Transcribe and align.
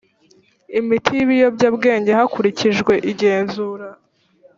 imiti 0.79 1.09
y’ibiyobyabwenge 1.17 2.11
hakurikijwe 2.19 2.93
igenzura 3.11 3.87